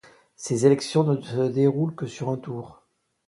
[0.35, 2.81] Ces élections ne se déroulent que sur un tour.